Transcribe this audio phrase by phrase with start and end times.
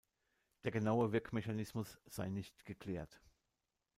[0.63, 3.21] Der genaue Wirkmechanismus sei nicht geklärt.